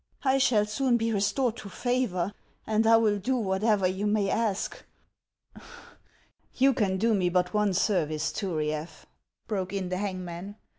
[0.23, 2.33] I shall soon be re stored to favor,
[2.65, 4.83] and I will do whatever you may ask
[6.55, 9.05] —""You can do me but one service, Turiaf,"
[9.47, 10.55] broke in the hangman.